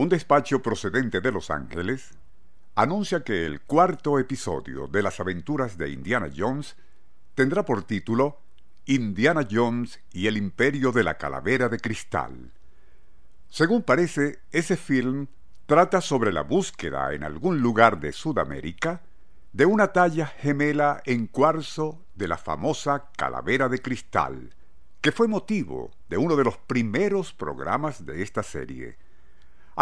[0.00, 2.12] Un despacho procedente de Los Ángeles
[2.74, 6.74] anuncia que el cuarto episodio de las aventuras de Indiana Jones
[7.34, 8.40] tendrá por título
[8.86, 12.50] Indiana Jones y el Imperio de la Calavera de Cristal.
[13.50, 15.26] Según parece, ese film
[15.66, 19.02] trata sobre la búsqueda en algún lugar de Sudamérica
[19.52, 24.54] de una talla gemela en cuarzo de la famosa Calavera de Cristal,
[25.02, 28.96] que fue motivo de uno de los primeros programas de esta serie.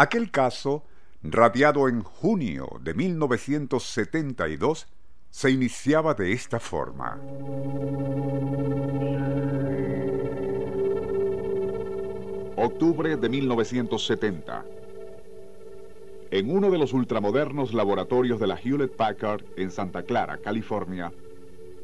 [0.01, 0.85] Aquel caso,
[1.23, 4.87] radiado en junio de 1972,
[5.29, 7.19] se iniciaba de esta forma.
[12.55, 14.63] Octubre de 1970.
[16.31, 21.11] En uno de los ultramodernos laboratorios de la Hewlett Packard en Santa Clara, California,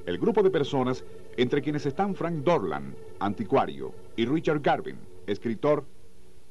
[0.05, 1.03] el grupo de personas
[1.35, 5.83] entre quienes están Frank Dorland, anticuario, y Richard Garvin, escritor,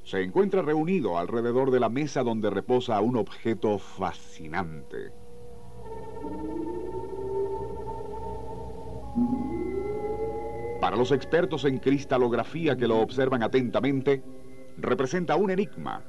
[0.05, 5.13] se encuentra reunido alrededor de la mesa donde reposa un objeto fascinante.
[10.81, 14.23] Para los expertos en cristalografía que lo observan atentamente,
[14.77, 16.05] representa un enigma,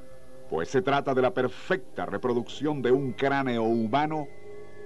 [0.50, 4.28] pues se trata de la perfecta reproducción de un cráneo humano,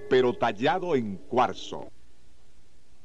[0.08, 1.88] pero tallado en cuarzo.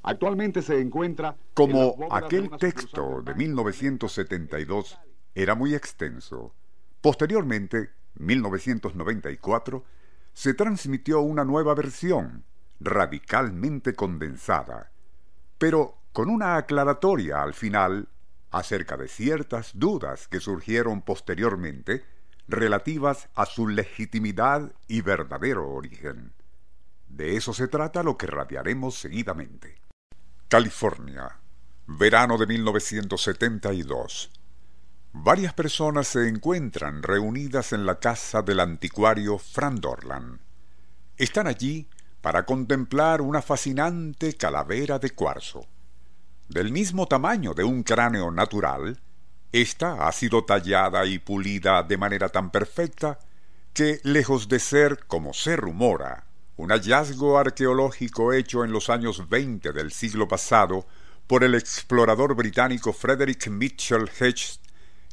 [0.02, 1.34] Actualmente se encuentra...
[1.54, 4.98] Como aquel texto de 1972
[5.34, 6.54] era muy extenso,
[7.00, 9.84] posteriormente, 1994,
[10.32, 12.44] se transmitió una nueva versión,
[12.80, 14.90] radicalmente condensada,
[15.58, 18.08] pero con una aclaratoria al final
[18.50, 22.04] acerca de ciertas dudas que surgieron posteriormente
[22.46, 26.32] relativas a su legitimidad y verdadero origen.
[27.08, 29.80] De eso se trata lo que radiaremos seguidamente.
[30.48, 31.38] California,
[31.86, 34.30] verano de 1972.
[35.16, 40.40] Varias personas se encuentran reunidas en la casa del anticuario Fran Dorland.
[41.16, 41.86] Están allí
[42.20, 45.66] para contemplar una fascinante calavera de cuarzo.
[46.48, 49.00] Del mismo tamaño de un cráneo natural,
[49.52, 53.20] esta ha sido tallada y pulida de manera tan perfecta
[53.72, 56.26] que, lejos de ser, como se rumora,
[56.56, 60.86] un hallazgo arqueológico hecho en los años 20 del siglo pasado
[61.28, 64.60] por el explorador británico Frederick Mitchell Hedges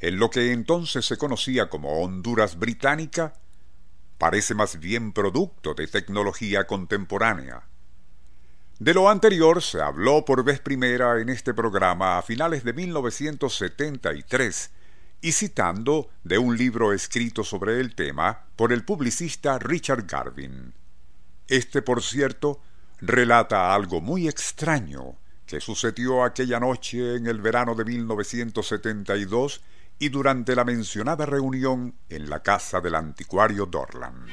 [0.02, 3.36] en lo que entonces se conocía como Honduras Británica,
[4.18, 7.68] parece más bien producto de tecnología contemporánea.
[8.80, 14.72] De lo anterior se habló por vez primera en este programa a finales de 1973
[15.22, 20.74] y citando de un libro escrito sobre el tema por el publicista Richard Garvin.
[21.48, 22.60] Este, por cierto,
[23.02, 29.62] relata algo muy extraño que sucedió aquella noche en el verano de 1972
[30.02, 34.28] y durante la mencionada reunión en la casa del anticuario Dorland.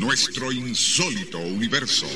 [0.00, 2.06] Nuestro insólito universo.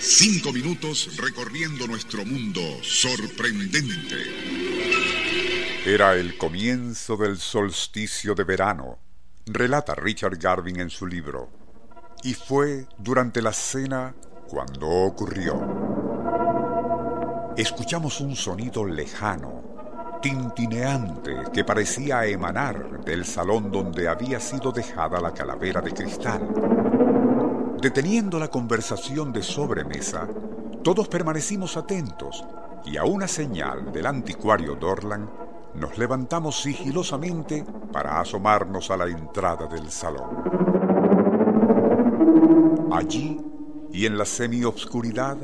[0.00, 4.16] Cinco minutos recorriendo nuestro mundo sorprendente.
[5.86, 8.98] Era el comienzo del solsticio de verano,
[9.46, 11.50] relata Richard Garvin en su libro,
[12.24, 14.12] y fue durante la cena
[14.48, 15.89] cuando ocurrió.
[17.60, 25.34] Escuchamos un sonido lejano, tintineante que parecía emanar del salón donde había sido dejada la
[25.34, 26.40] calavera de cristal.
[27.78, 30.26] Deteniendo la conversación de sobremesa,
[30.82, 32.42] todos permanecimos atentos
[32.86, 35.28] y a una señal del anticuario Dorland
[35.74, 40.44] nos levantamos sigilosamente para asomarnos a la entrada del salón.
[42.90, 43.38] Allí
[43.92, 45.36] y en la semiobscuridad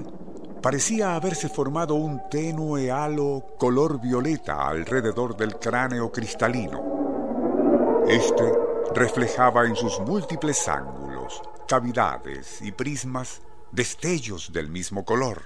[0.66, 8.02] parecía haberse formado un tenue halo color violeta alrededor del cráneo cristalino.
[8.08, 8.52] Este
[8.92, 15.44] reflejaba en sus múltiples ángulos, cavidades y prismas destellos del mismo color.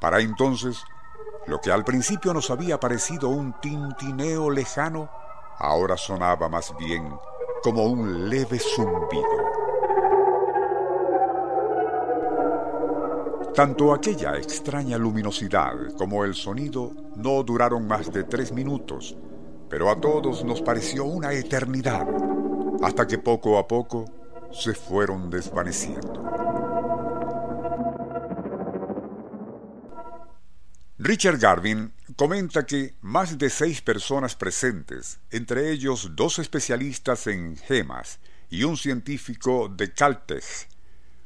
[0.00, 0.82] Para entonces,
[1.46, 5.08] lo que al principio nos había parecido un tintineo lejano,
[5.56, 7.16] ahora sonaba más bien
[7.62, 9.49] como un leve zumbido.
[13.54, 19.16] Tanto aquella extraña luminosidad como el sonido no duraron más de tres minutos,
[19.68, 22.06] pero a todos nos pareció una eternidad,
[22.80, 24.04] hasta que poco a poco
[24.52, 26.30] se fueron desvaneciendo.
[30.98, 38.20] Richard Garvin comenta que más de seis personas presentes, entre ellos dos especialistas en gemas
[38.48, 40.68] y un científico de Caltech,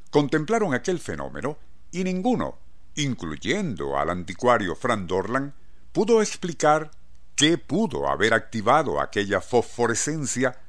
[0.09, 1.57] contemplaron aquel fenómeno
[1.95, 2.59] y ninguno,
[2.95, 5.53] incluyendo al anticuario Frank Dorland,
[5.93, 6.91] pudo explicar
[7.35, 10.59] qué pudo haber activado aquella fosforescencia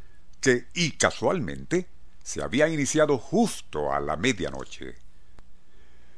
[0.40, 1.88] que, y casualmente,
[2.22, 4.94] se había iniciado justo a la medianoche.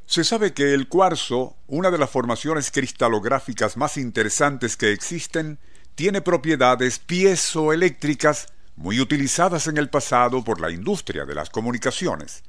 [0.05, 5.59] Se sabe que el cuarzo, una de las formaciones cristalográficas más interesantes que existen,
[5.95, 12.45] tiene propiedades piezoeléctricas muy utilizadas en el pasado por la industria de las comunicaciones.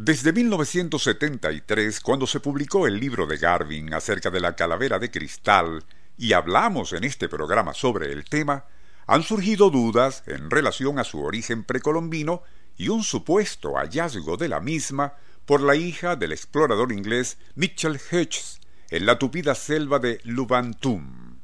[0.00, 5.84] Desde 1973, cuando se publicó el libro de Garvin acerca de la calavera de cristal,
[6.16, 8.66] y hablamos en este programa sobre el tema,
[9.08, 12.44] han surgido dudas en relación a su origen precolombino
[12.76, 15.14] y un supuesto hallazgo de la misma
[15.44, 18.60] por la hija del explorador inglés Mitchell Hedges
[18.90, 21.40] en la tupida selva de Lubantum.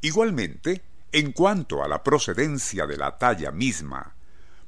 [0.00, 0.82] Igualmente,
[1.12, 4.13] en cuanto a la procedencia de la talla misma,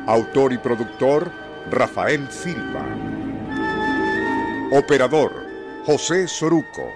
[0.06, 1.32] Autor y productor
[1.70, 2.86] Rafael Silva.
[4.72, 5.32] Operador
[5.84, 6.88] José Soruco.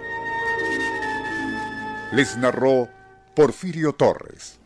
[2.13, 2.89] Les narró
[3.35, 4.61] Porfirio Torres.